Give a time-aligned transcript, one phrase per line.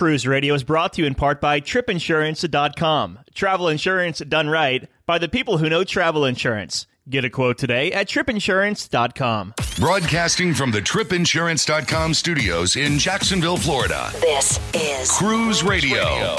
[0.00, 3.18] Cruise Radio is brought to you in part by tripinsurance.com.
[3.34, 6.86] Travel insurance done right by the people who know travel insurance.
[7.10, 9.52] Get a quote today at tripinsurance.com.
[9.78, 14.08] Broadcasting from the tripinsurance.com studios in Jacksonville, Florida.
[14.22, 16.38] This is Cruise Radio.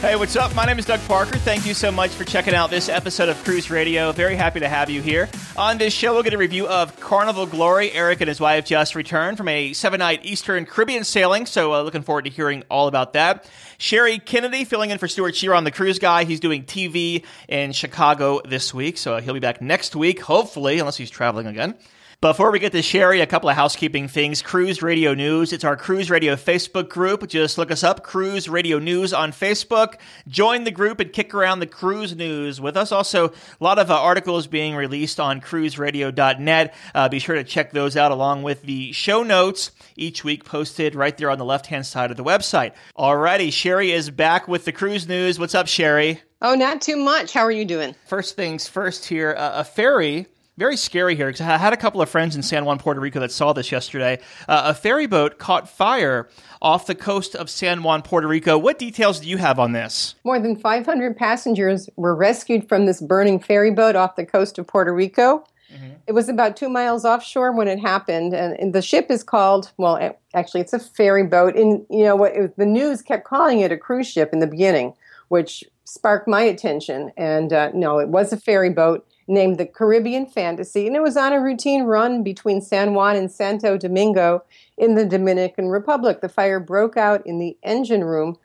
[0.00, 0.54] Hey, what's up?
[0.54, 1.38] My name is Doug Parker.
[1.38, 4.12] Thank you so much for checking out this episode of Cruise Radio.
[4.12, 5.28] Very happy to have you here.
[5.56, 7.90] On this show, we'll get a review of Carnival Glory.
[7.90, 11.82] Eric and his wife just returned from a seven night Eastern Caribbean sailing, so uh,
[11.82, 13.50] looking forward to hearing all about that.
[13.78, 16.22] Sherry Kennedy filling in for Stuart Shearer on the cruise guy.
[16.22, 20.96] He's doing TV in Chicago this week, so he'll be back next week, hopefully, unless
[20.96, 21.74] he's traveling again.
[22.20, 24.42] Before we get to Sherry, a couple of housekeeping things.
[24.42, 25.52] Cruise Radio News.
[25.52, 27.28] It's our Cruise Radio Facebook group.
[27.28, 30.00] Just look us up, Cruise Radio News on Facebook.
[30.26, 32.90] Join the group and kick around the cruise news with us.
[32.90, 36.74] Also, a lot of uh, articles being released on cruiseradio.net.
[36.92, 40.96] Uh, be sure to check those out along with the show notes each week posted
[40.96, 42.72] right there on the left hand side of the website.
[42.98, 45.38] Alrighty, Sherry is back with the cruise news.
[45.38, 46.20] What's up, Sherry?
[46.42, 47.32] Oh, not too much.
[47.32, 47.94] How are you doing?
[48.08, 50.26] First things first here, uh, a ferry
[50.58, 53.20] very scary here because I had a couple of friends in San Juan, Puerto Rico
[53.20, 54.18] that saw this yesterday.
[54.48, 56.28] Uh, a ferry boat caught fire
[56.60, 58.58] off the coast of San Juan, Puerto Rico.
[58.58, 60.16] What details do you have on this?
[60.24, 64.66] More than 500 passengers were rescued from this burning ferry boat off the coast of
[64.66, 65.44] Puerto Rico.
[65.72, 65.90] Mm-hmm.
[66.08, 69.70] It was about two miles offshore when it happened, and, and the ship is called
[69.76, 71.54] well, actually, it's a ferry boat.
[71.54, 72.32] And you know what?
[72.56, 74.94] the news kept calling it a cruise ship in the beginning,
[75.28, 77.12] which sparked my attention.
[77.16, 81.16] And uh, no, it was a ferry boat named the Caribbean Fantasy, and it was
[81.16, 84.42] on a routine run between San Juan and Santo Domingo
[84.76, 86.20] in the Dominican Republic.
[86.20, 88.38] The fire broke out in the engine room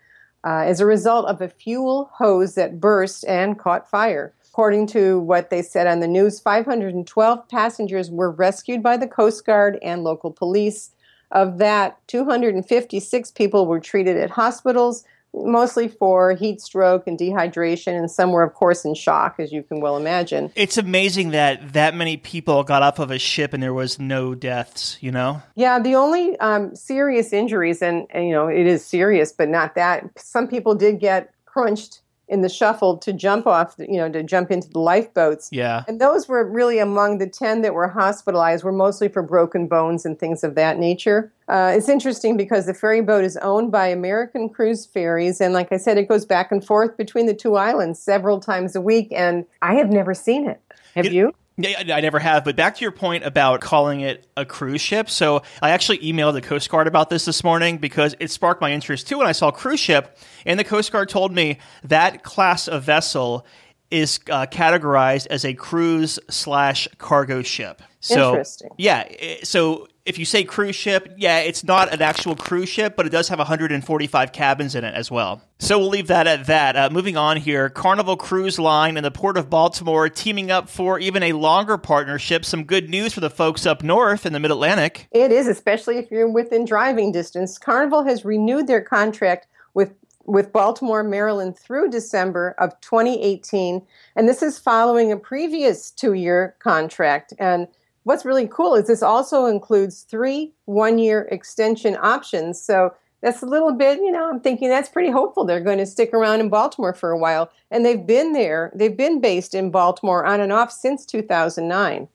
[0.43, 4.33] uh, as a result of a fuel hose that burst and caught fire.
[4.51, 9.45] According to what they said on the news, 512 passengers were rescued by the Coast
[9.45, 10.91] Guard and local police.
[11.31, 18.09] Of that, 256 people were treated at hospitals mostly for heat stroke and dehydration, and
[18.09, 20.51] some were, of course, in shock, as you can well imagine.
[20.55, 24.35] It's amazing that that many people got off of a ship and there was no
[24.35, 25.41] deaths, you know?
[25.55, 29.75] Yeah, the only um, serious injuries, and, and, you know, it is serious, but not
[29.75, 30.07] that.
[30.17, 32.01] Some people did get crunched
[32.33, 35.49] in the shuffle to jump off, you know, to jump into the lifeboats.
[35.51, 35.83] Yeah.
[35.87, 40.03] And those were really among the 10 that were hospitalized, were mostly for broken bones
[40.03, 41.31] and things of that nature.
[41.47, 45.39] Uh, it's interesting because the ferry boat is owned by American Cruise Ferries.
[45.39, 48.75] And like I said, it goes back and forth between the two islands several times
[48.75, 49.09] a week.
[49.11, 50.59] And I have never seen it.
[50.95, 51.11] Have you?
[51.11, 51.33] you?
[51.55, 52.43] Yeah, I never have.
[52.43, 55.09] But back to your point about calling it a cruise ship.
[55.09, 58.71] So I actually emailed the Coast Guard about this this morning because it sparked my
[58.71, 60.17] interest too when I saw cruise ship.
[60.45, 63.45] And the Coast Guard told me that class of vessel
[63.91, 67.83] is uh, categorized as a cruise slash cargo ship.
[67.99, 68.71] So, Interesting.
[68.77, 69.07] Yeah.
[69.43, 73.09] So if you say cruise ship, yeah, it's not an actual cruise ship, but it
[73.09, 75.41] does have 145 cabins in it as well.
[75.59, 76.75] So we'll leave that at that.
[76.75, 80.99] Uh, moving on here, Carnival Cruise Line and the Port of Baltimore teaming up for
[80.99, 82.43] even a longer partnership.
[82.43, 85.07] Some good news for the folks up north in the Mid Atlantic.
[85.11, 87.57] It is, especially if you're within driving distance.
[87.57, 89.93] Carnival has renewed their contract with
[90.25, 97.33] with Baltimore, Maryland through December of 2018, and this is following a previous two-year contract
[97.39, 97.67] and
[98.03, 102.61] what's really cool is this also includes three one year extension options.
[102.61, 105.45] So that's a little bit, you know, I'm thinking that's pretty hopeful.
[105.45, 107.49] They're going to stick around in Baltimore for a while.
[107.71, 112.09] And they've been there, they've been based in Baltimore on and off since 2009.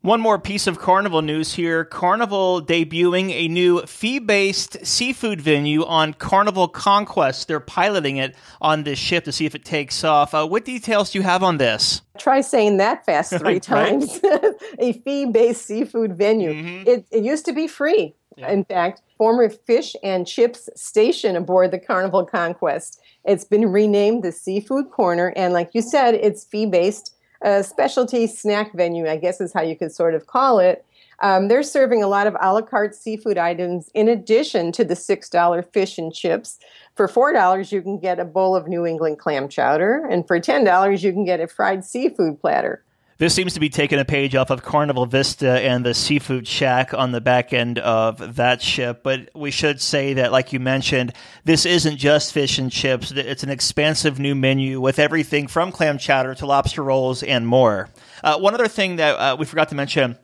[0.00, 1.84] One more piece of Carnival news here.
[1.84, 7.48] Carnival debuting a new fee based seafood venue on Carnival Conquest.
[7.48, 10.34] They're piloting it on this ship to see if it takes off.
[10.34, 12.02] Uh, what details do you have on this?
[12.16, 14.20] Try saying that fast three times.
[14.78, 16.52] a fee based seafood venue.
[16.52, 16.88] Mm-hmm.
[16.88, 18.14] It, it used to be free.
[18.36, 18.52] Yeah.
[18.52, 23.00] In fact, former fish and chips station aboard the Carnival Conquest.
[23.24, 28.26] It's been renamed the Seafood Corner, and like you said, it's fee based a specialty
[28.26, 30.84] snack venue, I guess is how you could sort of call it.
[31.20, 34.94] Um, they're serving a lot of a la carte seafood items in addition to the
[34.94, 36.58] $6 fish and chips.
[36.94, 41.02] For $4, you can get a bowl of New England clam chowder, and for $10,
[41.02, 42.84] you can get a fried seafood platter.
[43.18, 46.94] This seems to be taking a page off of Carnival Vista and the Seafood Shack
[46.94, 49.02] on the back end of that ship.
[49.02, 51.12] But we should say that, like you mentioned,
[51.44, 53.10] this isn't just fish and chips.
[53.10, 57.88] It's an expansive new menu with everything from clam chowder to lobster rolls and more.
[58.22, 60.16] Uh, one other thing that uh, we forgot to mention,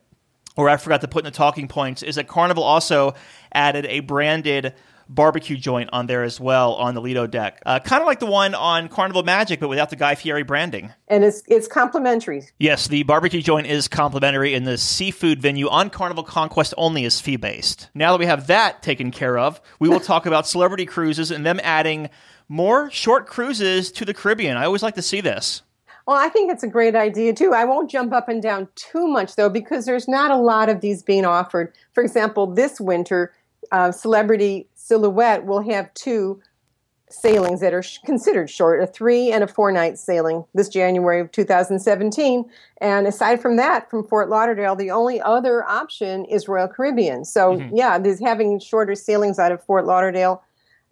[0.55, 3.14] or I forgot to put in the talking points, is that Carnival also
[3.52, 4.73] added a branded
[5.09, 7.62] barbecue joint on there as well on the Lido deck.
[7.65, 10.93] Uh, kind of like the one on Carnival Magic, but without the Guy Fieri branding.
[11.09, 12.43] And it's it's complimentary.
[12.59, 17.21] Yes, the barbecue joint is complimentary, and the seafood venue on Carnival Conquest only is
[17.21, 17.91] fee based.
[17.95, 21.45] Now that we have that taken care of, we will talk about celebrity cruises and
[21.45, 22.11] them adding
[22.49, 24.56] more short cruises to the Caribbean.
[24.56, 25.62] I always like to see this.
[26.06, 27.55] Well, I think it's a great idea too.
[27.55, 30.83] I won't jump up and down too much though, because there's not a lot of
[30.83, 31.73] these being offered.
[31.93, 33.33] For example, this winter,
[33.73, 36.41] uh, Celebrity Silhouette will have two
[37.11, 41.21] sailings that are sh- considered short a three and a four night sailing this January
[41.21, 42.45] of 2017.
[42.79, 47.25] And aside from that, from Fort Lauderdale, the only other option is Royal Caribbean.
[47.25, 47.77] So, mm-hmm.
[47.77, 50.43] yeah, there's having shorter sailings out of Fort Lauderdale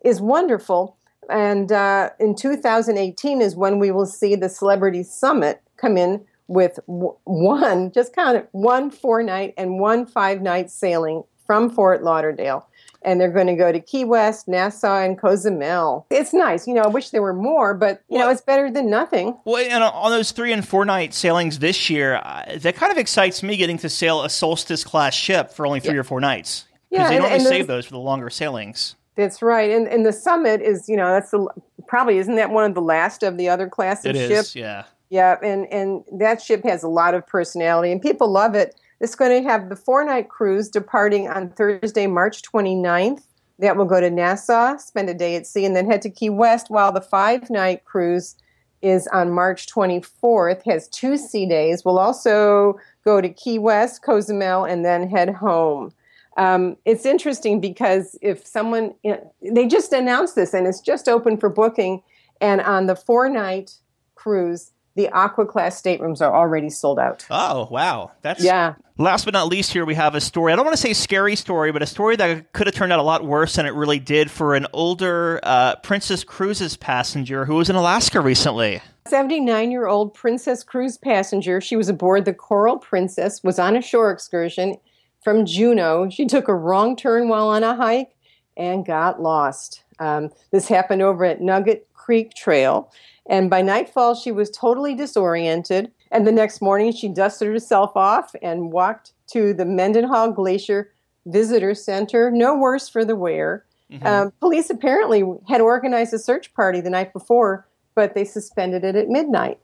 [0.05, 0.97] is wonderful.
[1.29, 6.79] And uh, in 2018 is when we will see the Celebrity Summit come in with
[6.87, 12.03] w- one, just kind of one four night and one five night sailing from Fort
[12.03, 12.67] Lauderdale.
[13.03, 16.07] And they're going to go to Key West, Nassau, and Cozumel.
[16.09, 16.67] It's nice.
[16.67, 19.37] You know, I wish there were more, but, you well, know, it's better than nothing.
[19.45, 22.97] Well, and on those three and four night sailings this year, uh, that kind of
[22.97, 26.01] excites me getting to sail a Solstice class ship for only three yeah.
[26.01, 26.65] or four nights.
[26.89, 28.97] Because yeah, they normally save those for the longer sailings.
[29.15, 31.47] That's right, and and the summit is you know that's the
[31.87, 34.57] probably isn't that one of the last of the other classes it ships?
[34.57, 38.75] yeah, yeah, and and that ship has a lot of personality, and people love it.
[39.03, 43.25] It's going to have the four night cruise departing on Thursday, March 29th.
[43.59, 46.31] That will go to Nassau, spend a day at sea, and then head to Key
[46.31, 46.71] West.
[46.71, 48.37] While the five night cruise
[48.81, 51.85] is on March 24th, has two sea days.
[51.85, 55.93] We'll also go to Key West, Cozumel, and then head home.
[56.37, 61.09] Um, it's interesting because if someone, you know, they just announced this and it's just
[61.09, 62.03] open for booking.
[62.41, 63.75] And on the four night
[64.15, 67.27] cruise, the Aqua class staterooms are already sold out.
[67.31, 68.13] Oh, wow.
[68.23, 68.75] That's yeah.
[68.99, 70.53] Last but not least, here we have a story.
[70.53, 72.99] I don't want to say scary story, but a story that could have turned out
[72.99, 77.55] a lot worse than it really did for an older uh, Princess Cruises passenger who
[77.55, 78.83] was in Alaska recently.
[79.09, 81.61] 79 year old Princess Cruise passenger.
[81.61, 84.77] She was aboard the Coral Princess, was on a shore excursion
[85.25, 86.09] from Juneau.
[86.11, 88.15] She took a wrong turn while on a hike
[88.57, 89.83] and got lost.
[89.99, 92.93] Um, this happened over at Nugget Creek Trail.
[93.27, 95.91] And by nightfall, she was totally disoriented.
[96.11, 100.93] And the next morning, she dusted herself off and walked to the Mendenhall Glacier
[101.27, 102.31] Visitor Center.
[102.31, 103.65] No worse for the wear.
[103.91, 104.07] Mm-hmm.
[104.07, 108.97] Um, police apparently had organized a search party the night before, but they suspended it
[108.97, 109.59] at midnight.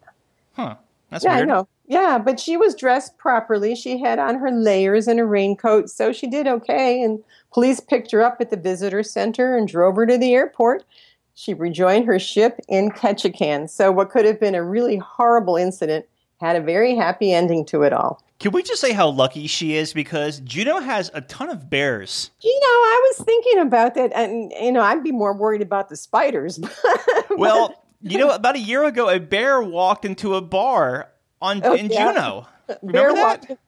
[0.55, 0.77] Huh.
[1.11, 1.51] That's yeah, weird.
[1.51, 1.69] I know.
[1.87, 3.75] Yeah, but she was dressed properly.
[3.75, 7.01] She had on her layers and a raincoat, so she did okay.
[7.03, 10.85] And police picked her up at the visitor center and drove her to the airport.
[11.39, 13.71] She rejoined her ship in Ketchikan.
[13.71, 16.07] So, what could have been a really horrible incident
[16.41, 18.23] had a very happy ending to it all.
[18.39, 22.31] Can we just say how lucky she is because Juneau has a ton of bears?
[22.41, 25.89] You know, I was thinking about that, and you know, I'd be more worried about
[25.89, 26.61] the spiders.
[27.31, 31.11] well, you know, about a year ago, a bear walked into a bar
[31.43, 32.13] on oh, in yeah.
[32.13, 32.47] Juneau.
[32.83, 33.49] Remember bear that?
[33.49, 33.61] Walked,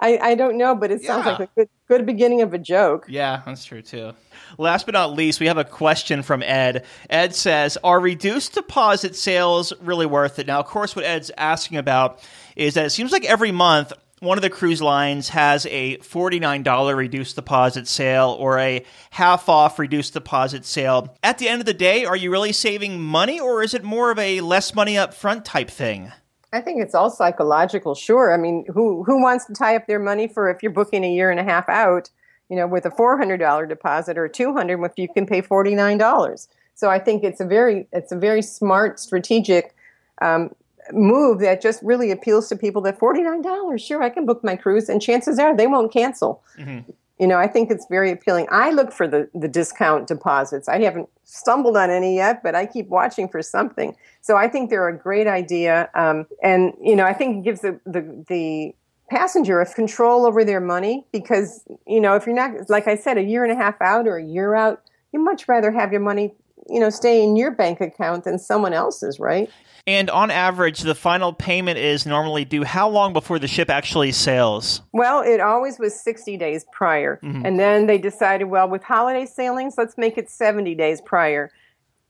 [0.00, 1.32] I, I don't know, but it sounds yeah.
[1.32, 3.06] like a good, good beginning of a joke.
[3.08, 4.12] Yeah, that's true too.
[4.58, 6.84] Last but not least, we have a question from Ed.
[7.08, 10.46] Ed says, Are reduced deposit sales really worth it?
[10.46, 12.20] Now, of course, what Ed's asking about
[12.56, 13.92] is that it seems like every month
[14.22, 19.80] one of the cruise lines has a $49 reduced deposit sale or a half off
[19.80, 21.16] reduced deposit sale.
[21.24, 24.12] At the end of the day, are you really saving money or is it more
[24.12, 26.12] of a less money up front type thing?
[26.52, 28.32] I think it's all psychological, sure.
[28.32, 31.12] I mean, who who wants to tie up their money for if you're booking a
[31.12, 32.10] year and a half out,
[32.48, 36.48] you know, with a $400 deposit or 200 if you can pay $49.
[36.74, 39.74] So I think it's a very it's a very smart strategic
[40.20, 40.50] um,
[40.92, 44.88] move that just really appeals to people that $49 sure i can book my cruise
[44.88, 46.90] and chances are they won't cancel mm-hmm.
[47.22, 48.48] You know i think it's very appealing.
[48.50, 50.68] I look for the, the discount deposits.
[50.68, 53.94] I haven't stumbled on any yet but i keep watching for something.
[54.20, 57.60] So i think they're a great idea um, and you know i think it gives
[57.60, 58.74] the, the, the
[59.08, 63.18] passenger a control over their money because you know if you're not like i said
[63.18, 66.00] a year and a half out or a year out you much rather have your
[66.00, 66.34] money
[66.68, 69.50] you know stay in your bank account than someone else's right
[69.86, 74.12] and on average, the final payment is normally due how long before the ship actually
[74.12, 74.80] sails?
[74.92, 77.18] Well, it always was 60 days prior.
[77.22, 77.44] Mm-hmm.
[77.44, 81.50] And then they decided, well, with holiday sailings, let's make it 70 days prior.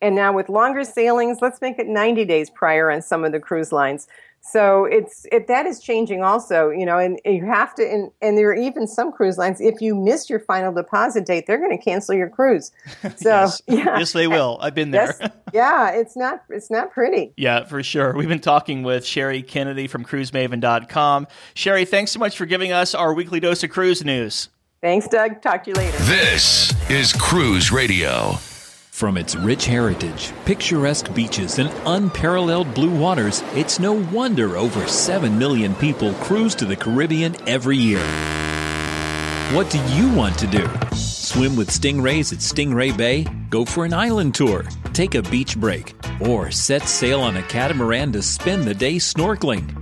[0.03, 3.41] And now with longer sailings, let's make it 90 days prior on some of the
[3.41, 4.07] cruise lines.
[4.45, 8.11] So it's it, that is changing also, you know, and, and you have to, and,
[8.21, 9.61] and there are even some cruise lines.
[9.61, 12.73] If you miss your final deposit date, they're going to cancel your cruise.
[13.17, 13.63] So yes.
[13.69, 14.59] yeah, yes, they will.
[14.61, 15.15] I've been there.
[15.21, 17.33] Yes, yeah, it's not it's not pretty.
[17.37, 18.15] Yeah, for sure.
[18.17, 21.27] We've been talking with Sherry Kennedy from CruiseMaven.com.
[21.55, 24.49] Sherry, thanks so much for giving us our weekly dose of cruise news.
[24.81, 25.43] Thanks, Doug.
[25.43, 25.97] Talk to you later.
[25.99, 28.39] This is Cruise Radio.
[29.03, 35.37] From its rich heritage, picturesque beaches, and unparalleled blue waters, it's no wonder over 7
[35.37, 37.99] million people cruise to the Caribbean every year.
[39.57, 40.71] What do you want to do?
[40.95, 43.27] Swim with stingrays at Stingray Bay?
[43.51, 44.67] Go for an island tour?
[44.93, 45.97] Take a beach break?
[46.21, 49.82] Or set sail on a catamaran to spend the day snorkeling?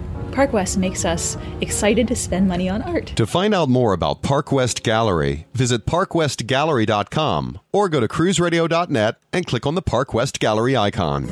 [0.31, 3.07] Park West makes us excited to spend money on art.
[3.15, 9.45] To find out more about Park West Gallery, visit parkwestgallery.com or go to cruiseradio.net and
[9.45, 11.29] click on the Park West Gallery icon.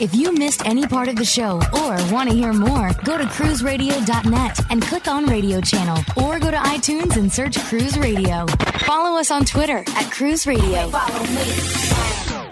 [0.00, 3.24] If you missed any part of the show or want to hear more, go to
[3.24, 8.46] cruiseradio.net and click on radio channel or go to iTunes and search Cruise Radio.
[8.86, 10.90] Follow us on Twitter at Cruise Radio.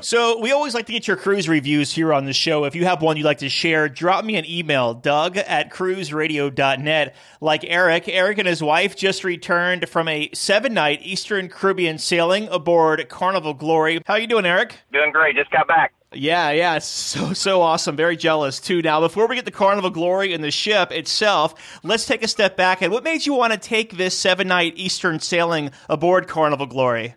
[0.01, 2.65] So we always like to get your cruise reviews here on the show.
[2.65, 7.17] If you have one you'd like to share, drop me an email, doug at cruiseradio.net.
[7.41, 13.09] Like Eric, Eric and his wife just returned from a seven-night Eastern Caribbean sailing aboard
[13.09, 14.01] Carnival Glory.
[14.07, 14.77] How you doing, Eric?
[14.93, 15.37] Doing great.
[15.37, 15.93] Just got back.
[16.13, 17.95] Yeah, yeah, so so awesome.
[17.95, 18.81] Very jealous too.
[18.81, 22.57] Now, before we get to Carnival Glory and the ship itself, let's take a step
[22.57, 22.81] back.
[22.81, 27.15] And what made you want to take this seven-night Eastern sailing aboard Carnival Glory?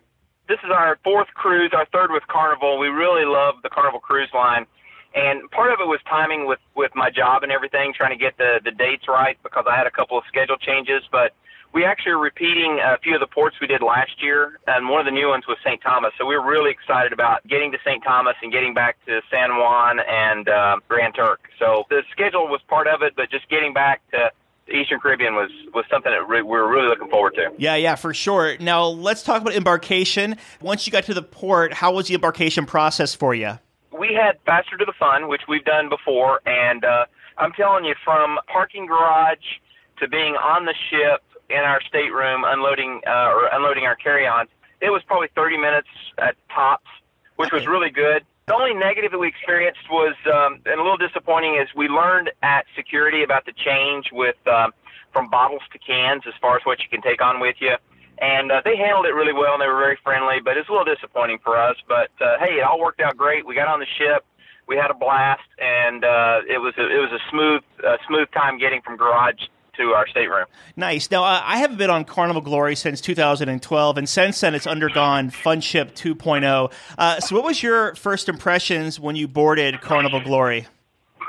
[0.48, 2.78] This is our fourth cruise, our third with Carnival.
[2.78, 4.66] We really love the Carnival Cruise Line.
[5.14, 8.36] And part of it was timing with, with my job and everything, trying to get
[8.38, 11.02] the, the dates right because I had a couple of schedule changes.
[11.12, 11.32] But
[11.72, 15.00] we actually are repeating a few of the ports we did last year, and one
[15.00, 15.80] of the new ones was St.
[15.80, 16.12] Thomas.
[16.18, 18.02] So we were really excited about getting to St.
[18.04, 21.48] Thomas and getting back to San Juan and uh, Grand Turk.
[21.58, 24.30] So the schedule was part of it, but just getting back to
[24.68, 27.50] Eastern Caribbean was was something that re- we were really looking forward to.
[27.58, 28.56] Yeah, yeah, for sure.
[28.58, 30.36] Now let's talk about embarkation.
[30.60, 33.58] Once you got to the port, how was the embarkation process for you?
[33.98, 37.06] We had faster to the fun, which we've done before, and uh,
[37.38, 39.58] I'm telling you, from parking garage
[39.98, 44.48] to being on the ship in our stateroom unloading uh, or unloading our carry-ons,
[44.80, 45.88] it was probably 30 minutes
[46.18, 46.88] at tops,
[47.36, 47.56] which okay.
[47.56, 48.24] was really good.
[48.46, 52.30] The only negative that we experienced was, um, and a little disappointing, is we learned
[52.42, 54.72] at security about the change with um,
[55.12, 57.76] from bottles to cans as far as what you can take on with you.
[58.18, 60.40] And uh, they handled it really well, and they were very friendly.
[60.42, 61.76] But it's a little disappointing for us.
[61.86, 63.46] But uh, hey, it all worked out great.
[63.46, 64.24] We got on the ship,
[64.66, 68.28] we had a blast, and uh, it was a, it was a smooth uh, smooth
[68.32, 69.46] time getting from garage
[69.82, 70.46] to our stateroom.
[70.76, 71.10] Nice.
[71.10, 75.30] Now, uh, I haven't been on Carnival Glory since 2012, and since then it's undergone
[75.30, 76.72] Funship 2.0.
[76.98, 80.66] Uh, so, what was your first impressions when you boarded Carnival Glory?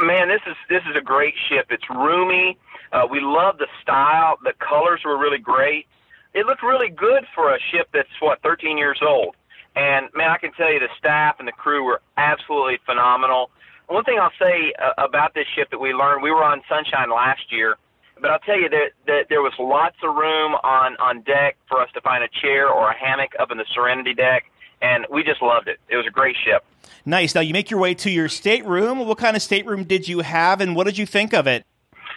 [0.01, 1.67] Man, this is this is a great ship.
[1.69, 2.57] It's roomy.
[2.91, 4.37] Uh, we love the style.
[4.43, 5.87] The colors were really great.
[6.33, 9.35] It looked really good for a ship that's what 13 years old.
[9.75, 13.49] And man, I can tell you the staff and the crew were absolutely phenomenal.
[13.87, 17.09] One thing I'll say uh, about this ship that we learned, we were on Sunshine
[17.09, 17.77] last year,
[18.23, 21.81] but I'll tell you that, that there was lots of room on on deck for
[21.81, 24.45] us to find a chair or a hammock up in the Serenity deck,
[24.81, 25.77] and we just loved it.
[25.89, 26.63] It was a great ship.
[27.05, 27.35] Nice.
[27.35, 28.99] Now you make your way to your stateroom.
[28.99, 31.65] What kind of stateroom did you have, and what did you think of it?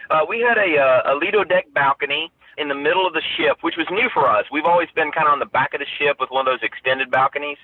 [0.09, 3.59] Uh, we had a, uh, a Lido deck balcony in the middle of the ship,
[3.63, 4.47] which was new for us.
[4.53, 6.63] We've always been kind of on the back of the ship with one of those
[6.63, 7.59] extended balconies,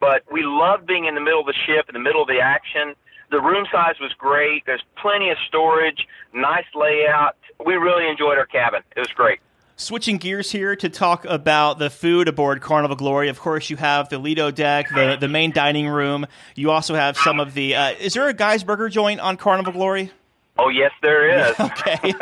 [0.00, 2.40] but we loved being in the middle of the ship, in the middle of the
[2.40, 2.94] action.
[3.32, 4.64] The room size was great.
[4.66, 7.34] There's plenty of storage, nice layout.
[7.64, 8.82] We really enjoyed our cabin.
[8.94, 9.40] It was great.
[9.76, 13.30] Switching gears here to talk about the food aboard Carnival Glory.
[13.30, 16.26] Of course, you have the Lido deck, the, the main dining room.
[16.56, 17.74] You also have some of the.
[17.74, 20.12] Uh, is there a Guy's Burger joint on Carnival Glory?
[20.58, 21.54] Oh yes, there is.
[21.60, 21.98] okay,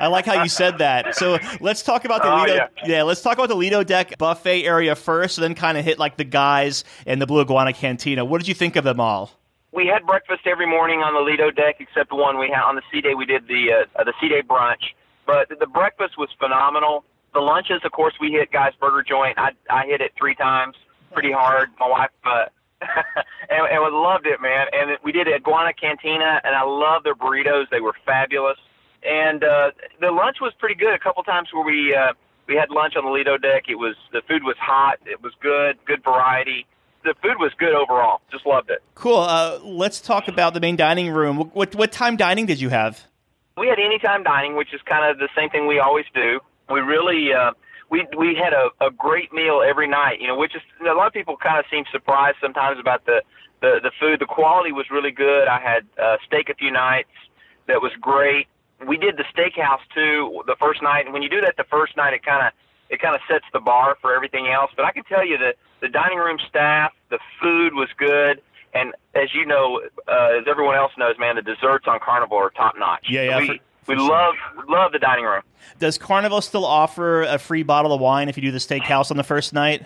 [0.00, 1.16] I like how you said that.
[1.16, 2.54] So let's talk about the oh, Lido.
[2.54, 2.68] Yeah.
[2.86, 3.02] yeah.
[3.02, 6.24] let's talk about the Lido deck buffet area first, then kind of hit like the
[6.24, 8.24] guys and the Blue Iguana Cantina.
[8.24, 9.32] What did you think of them all?
[9.76, 12.82] We had breakfast every morning on the Lido deck, except one we had on the
[12.90, 13.14] sea day.
[13.14, 17.04] We did the uh, the sea day brunch, but the breakfast was phenomenal.
[17.34, 19.38] The lunches, of course, we hit Guy's Burger Joint.
[19.38, 20.74] I I hit it three times,
[21.12, 21.68] pretty hard.
[21.78, 22.46] My wife uh,
[22.80, 24.66] and, and we loved it, man.
[24.72, 27.68] And we did Iguana Cantina, and I love their burritos.
[27.70, 28.58] They were fabulous.
[29.04, 30.94] And uh, the lunch was pretty good.
[30.94, 32.12] A couple times where we uh,
[32.48, 33.64] we had lunch on the Lido deck.
[33.68, 34.98] It was the food was hot.
[35.04, 36.66] It was good, good variety.
[37.06, 38.20] The food was good overall.
[38.32, 38.82] Just loved it.
[38.96, 39.18] Cool.
[39.18, 41.50] Uh, let's talk about the main dining room.
[41.54, 43.06] What what time dining did you have?
[43.56, 46.40] We had anytime dining, which is kind of the same thing we always do.
[46.68, 47.52] We really uh,
[47.90, 50.20] we we had a, a great meal every night.
[50.20, 53.22] You know, which is a lot of people kind of seem surprised sometimes about the
[53.60, 54.18] the the food.
[54.18, 55.46] The quality was really good.
[55.46, 57.14] I had uh, steak a few nights
[57.68, 58.48] that was great.
[58.84, 61.96] We did the steakhouse too the first night, and when you do that the first
[61.96, 62.52] night, it kind of
[62.90, 64.70] it kind of sets the bar for everything else.
[64.74, 68.40] But I can tell you that the dining room staff, the food was good,
[68.74, 72.50] and as you know, uh, as everyone else knows, man, the desserts on Carnival are
[72.50, 73.06] top notch.
[73.08, 73.38] Yeah, yeah.
[73.38, 73.54] We, for-
[73.86, 74.08] we sure.
[74.08, 74.34] love
[74.68, 75.42] love the dining room.
[75.78, 79.16] Does Carnival still offer a free bottle of wine if you do the steakhouse on
[79.16, 79.84] the first night?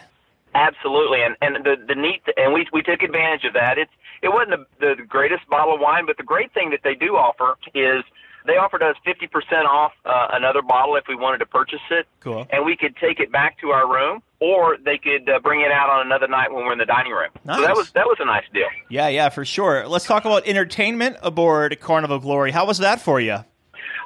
[0.55, 3.79] Absolutely, and and the the neat and we we took advantage of that.
[3.79, 3.93] It's
[4.23, 7.17] it wasn't the, the greatest bottle of wine, but the great thing that they do
[7.17, 8.05] offer is
[8.47, 12.07] they offered us fifty percent off uh, another bottle if we wanted to purchase it,
[12.21, 12.47] Cool.
[12.51, 15.71] and we could take it back to our room, or they could uh, bring it
[15.73, 17.31] out on another night when we're in the dining room.
[17.47, 18.69] So that was that was a nice deal.
[18.89, 19.87] Yeah, yeah, for sure.
[19.87, 22.51] Let's talk about entertainment aboard Carnival Glory.
[22.53, 23.39] How was that for you?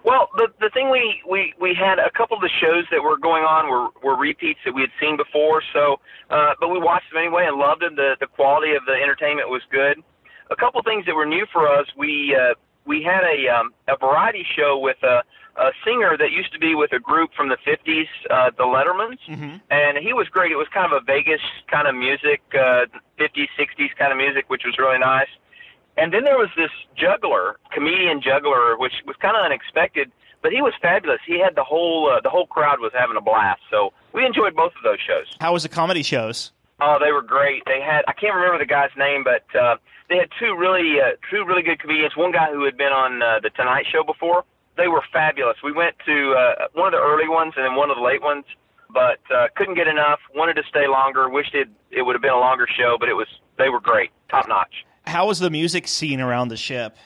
[0.04, 3.16] Well, the the thing we we we had a couple of the shows that were
[3.16, 5.62] going on were were repeats that we had seen before.
[5.72, 5.98] So,
[6.28, 7.96] uh, but we watched them anyway and loved them.
[7.96, 10.02] The the quality of the entertainment was good.
[10.50, 11.86] A couple of things that were new for us.
[11.96, 12.52] We uh,
[12.86, 15.22] we had a um, a variety show with a
[15.56, 19.16] a singer that used to be with a group from the 50s, uh, the Lettermen,
[19.70, 20.50] and he was great.
[20.50, 22.86] It was kind of a Vegas kind of music, uh,
[23.20, 25.28] 50s, 60s kind of music, which was really nice.
[25.96, 30.10] And then there was this juggler, comedian juggler, which was kind of unexpected,
[30.42, 31.20] but he was fabulous.
[31.24, 33.60] He had the whole uh, the whole crowd was having a blast.
[33.70, 35.26] So we enjoyed both of those shows.
[35.40, 36.50] How was the comedy shows?
[36.80, 37.62] Oh, they were great.
[37.66, 39.76] They had I can't remember the guy's name, but uh,
[40.08, 42.16] they had two really uh, two really good comedians.
[42.16, 44.44] One guy who had been on uh, the Tonight Show before.
[44.76, 45.56] They were fabulous.
[45.62, 48.22] We went to uh, one of the early ones and then one of the late
[48.22, 48.44] ones,
[48.90, 50.18] but uh, couldn't get enough.
[50.34, 51.28] Wanted to stay longer.
[51.28, 54.10] Wished it it would have been a longer show, but it was they were great,
[54.28, 54.84] top notch.
[55.06, 56.96] How was the music scene around the ship?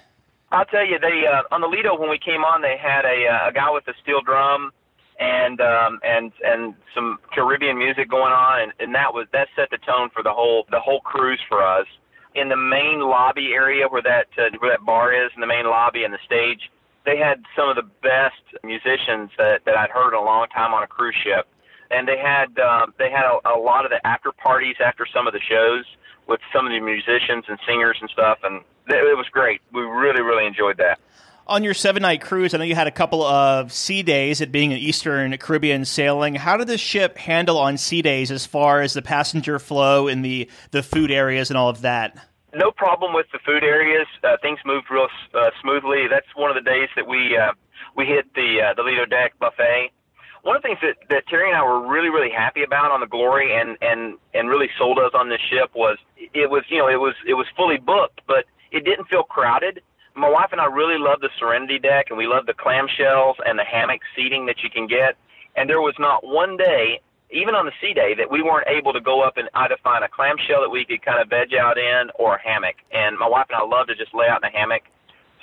[0.50, 3.26] I'll tell you, they uh, on the Lido when we came on, they had a
[3.28, 4.72] uh, a guy with a steel drum
[5.18, 9.70] and um, and and some Caribbean music going on, and, and that was that set
[9.70, 11.86] the tone for the whole the whole cruise for us.
[12.34, 15.66] In the main lobby area where that uh, where that bar is, in the main
[15.66, 16.71] lobby and the stage,
[17.04, 20.73] they had some of the best musicians that that I'd heard in a long time
[20.73, 21.49] on a cruise ship,
[21.90, 25.26] and they had um, they had a, a lot of the after parties after some
[25.26, 25.84] of the shows
[26.28, 29.60] with some of the musicians and singers and stuff, and it was great.
[29.73, 31.00] We really really enjoyed that.
[31.49, 34.52] On your seven night cruise, I know you had a couple of sea days, it
[34.52, 36.34] being an Eastern Caribbean sailing.
[36.34, 40.23] How did the ship handle on sea days as far as the passenger flow and
[40.23, 42.19] the, the food areas and all of that?
[42.54, 44.06] no problem with the food areas.
[44.25, 46.06] Uh, things moved real uh, smoothly.
[46.11, 47.52] That's one of the days that we uh,
[47.97, 49.91] we hit the uh, the Lido Deck buffet.
[50.43, 53.00] One of the things that, that Terry and I were really really happy about on
[53.00, 56.78] the Glory and and and really sold us on this ship was it was you
[56.78, 59.80] know it was it was fully booked, but it didn't feel crowded.
[60.19, 63.59] My wife and I really love the Serenity Deck, and we love the clamshells and
[63.59, 65.17] the hammock seating that you can get.
[65.57, 67.00] And there was not one day
[67.31, 70.02] even on the sea day that we weren't able to go up and either find
[70.02, 72.76] a clamshell that we could kind of veg out in or a hammock.
[72.91, 74.83] And my wife and I love to just lay out in a hammock.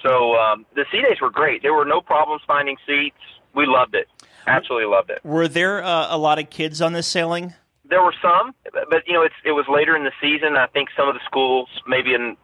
[0.02, 1.62] So um, the sea days were great.
[1.62, 3.18] There were no problems finding seats.
[3.54, 4.08] We loved it.
[4.48, 5.24] Absolutely loved it.
[5.24, 7.54] Were there uh, a lot of kids on this sailing?
[7.88, 8.54] There were some,
[8.90, 10.58] but you know, it's it was later in the season.
[10.58, 12.36] I think some of the schools maybe in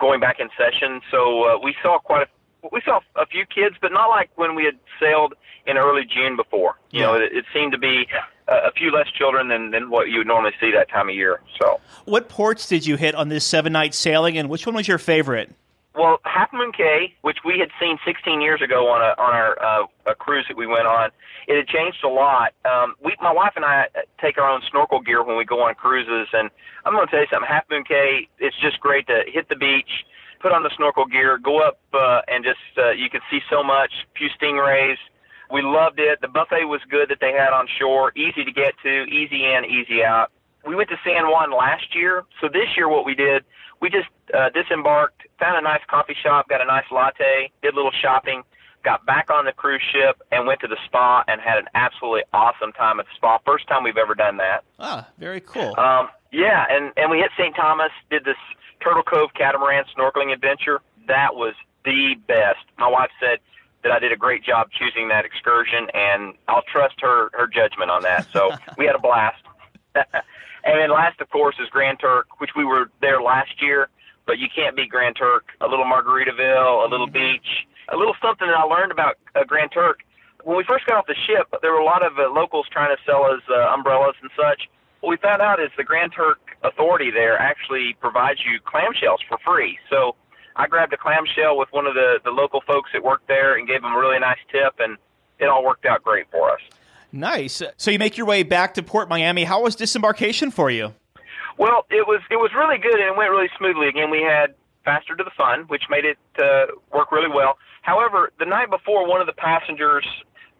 [0.00, 1.00] going back in session.
[1.10, 2.30] So uh, we saw quite a
[2.72, 5.34] we saw a few kids, but not like when we had sailed
[5.66, 6.74] in early June before.
[6.90, 8.06] You know, it, it seemed to be
[8.48, 11.14] a, a few less children than than what you would normally see that time of
[11.14, 11.40] year.
[11.60, 11.80] So.
[12.04, 14.98] What ports did you hit on this seven night sailing, and which one was your
[14.98, 15.54] favorite?
[15.94, 19.58] Well, Half Moon Cay, which we had seen 16 years ago on a on our
[19.60, 21.10] uh, a cruise that we went on,
[21.48, 22.54] it had changed a lot.
[22.64, 23.86] Um, we, my wife and I
[24.20, 26.48] take our own snorkel gear when we go on cruises, and
[26.84, 27.48] I'm going to tell you something.
[27.48, 30.06] Half Moon Cay, it's just great to hit the beach,
[30.40, 33.64] put on the snorkel gear, go up, uh, and just uh, you could see so
[33.64, 33.90] much.
[34.16, 34.96] few stingrays.
[35.52, 36.20] We loved it.
[36.20, 39.64] The buffet was good that they had on shore, easy to get to, easy in,
[39.66, 40.30] easy out.
[40.64, 43.44] We went to San Juan last year, so this year what we did,
[43.80, 47.76] we just uh, disembarked, found a nice coffee shop, got a nice latte, did a
[47.76, 48.42] little shopping,
[48.84, 52.22] got back on the cruise ship, and went to the spa and had an absolutely
[52.32, 53.38] awesome time at the spa.
[53.44, 54.64] First time we've ever done that.
[54.78, 55.74] Ah, very cool.
[55.78, 57.54] Um, yeah, and and we hit St.
[57.56, 58.36] Thomas, did this
[58.82, 60.80] Turtle Cove catamaran snorkeling adventure.
[61.08, 62.64] That was the best.
[62.78, 63.38] My wife said
[63.82, 67.90] that I did a great job choosing that excursion, and I'll trust her her judgment
[67.90, 68.28] on that.
[68.32, 69.42] So we had a blast.
[70.64, 73.88] and then last, of course, is Grand Turk, which we were there last year,
[74.26, 75.44] but you can't beat Grand Turk.
[75.60, 79.70] A little Margaritaville, a little beach, a little something that I learned about uh, Grand
[79.72, 80.00] Turk.
[80.44, 82.94] When we first got off the ship, there were a lot of uh, locals trying
[82.94, 84.68] to sell us uh, umbrellas and such.
[85.00, 89.38] What we found out is the Grand Turk Authority there actually provides you clamshells for
[89.44, 89.78] free.
[89.88, 90.14] So
[90.56, 93.66] I grabbed a clamshell with one of the, the local folks that worked there and
[93.66, 94.98] gave them a really nice tip, and
[95.38, 96.60] it all worked out great for us.
[97.12, 97.62] Nice.
[97.76, 99.44] So you make your way back to Port Miami.
[99.44, 100.94] How was disembarkation for you?
[101.58, 103.88] Well, it was it was really good and it went really smoothly.
[103.88, 107.58] Again, we had faster to the fun, which made it uh, work really well.
[107.82, 110.06] However, the night before, one of the passengers'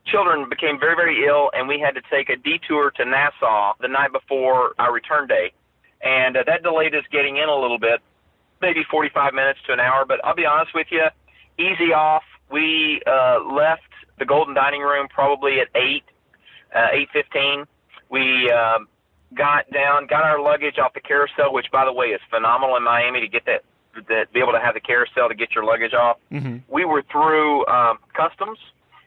[0.07, 3.89] children became very very ill, and we had to take a detour to Nassau the
[3.89, 5.53] night before our return day,
[6.03, 8.01] and uh, that delayed us getting in a little bit,
[8.61, 10.05] maybe 45 minutes to an hour.
[10.05, 11.07] But I'll be honest with you,
[11.59, 12.25] easy off.
[12.51, 16.05] We uh, left the Golden Dining Room probably at eight
[16.75, 17.67] uh, 8:15.
[18.11, 18.89] We um,
[19.35, 22.83] got down, got our luggage off the carousel, which by the way is phenomenal in
[22.83, 23.63] Miami to get that,
[24.09, 26.19] that be able to have the carousel to get your luggage off.
[26.33, 26.59] Mm-hmm.
[26.69, 28.59] We were through um, customs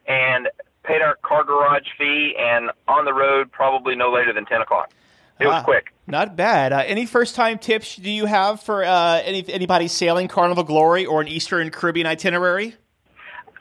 [0.08, 0.50] and
[0.84, 4.92] paid our car garage fee, and on the road probably no later than 10 o'clock.
[5.40, 5.94] It was Ah, quick.
[6.06, 6.74] Not bad.
[6.74, 11.06] Uh, any first time tips do you have for uh, any anybody sailing Carnival Glory
[11.06, 12.76] or an Eastern Caribbean itinerary?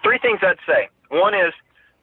[0.03, 0.89] Three things I'd say.
[1.09, 1.53] One is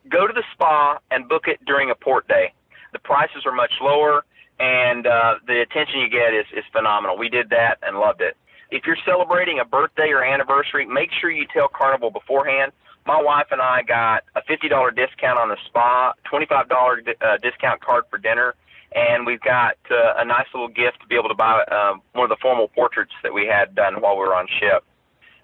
[0.09, 2.53] go to the spa and book it during a port day.
[2.93, 4.25] The prices are much lower,
[4.59, 7.17] and uh, the attention you get is, is phenomenal.
[7.17, 8.35] We did that and loved it.
[8.71, 12.71] If you're celebrating a birthday or anniversary, make sure you tell Carnival beforehand.
[13.05, 17.81] My wife and I got a $50 discount on the spa, $25 di- uh, discount
[17.81, 18.53] card for dinner,
[18.93, 22.25] and we've got uh, a nice little gift to be able to buy um, one
[22.25, 24.83] of the formal portraits that we had done while we were on ship.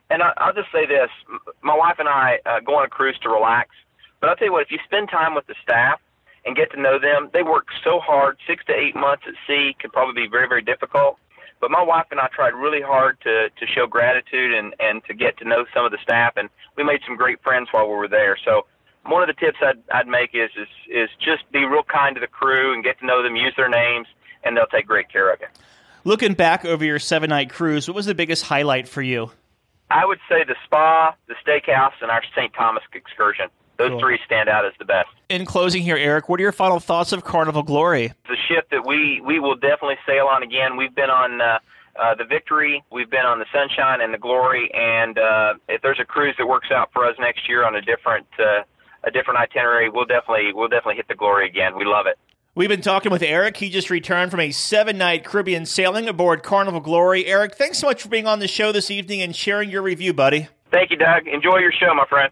[0.10, 1.10] And I, I'll just say this:
[1.64, 3.70] my wife and I uh, go on a cruise to relax.
[4.26, 6.00] But I'll tell you what: if you spend time with the staff
[6.48, 8.38] and get to know them, they work so hard.
[8.48, 11.20] Six to eight months at sea can probably be very, very difficult.
[11.62, 15.14] But my wife and I tried really hard to to show gratitude and and to
[15.14, 17.94] get to know some of the staff, and we made some great friends while we
[17.94, 18.36] were there.
[18.44, 18.66] So
[19.06, 22.20] one of the tips I'd I'd make is is is just be real kind to
[22.20, 24.08] the crew and get to know them, use their names,
[24.44, 25.48] and they'll take great care of you.
[26.04, 29.30] Looking back over your seven night cruise, what was the biggest highlight for you?
[29.92, 32.52] I would say the spa, the steakhouse, and our St.
[32.56, 33.50] Thomas excursion.
[33.78, 34.00] Those Cool.
[34.00, 35.10] three stand out as the best.
[35.30, 38.14] In closing here, Eric, what are your final thoughts of Carnival Glory?
[38.28, 40.78] The ship that we we will definitely sail on again.
[40.78, 41.60] We've been on uh,
[41.96, 46.00] uh, the Victory, we've been on the Sunshine and the Glory, and uh, if there's
[46.00, 48.64] a cruise that works out for us next year on a different uh,
[49.04, 51.78] a different itinerary, we'll definitely we'll definitely hit the Glory again.
[51.78, 52.18] We love it.
[52.54, 53.58] We've been talking with Eric.
[53.58, 57.26] He just returned from a seven night Caribbean sailing aboard Carnival Glory.
[57.26, 60.14] Eric, thanks so much for being on the show this evening and sharing your review,
[60.14, 60.48] buddy.
[60.72, 61.28] Thank you, Doug.
[61.28, 62.32] Enjoy your show, my friend.